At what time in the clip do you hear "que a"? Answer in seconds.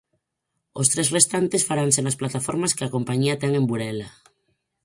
2.75-2.93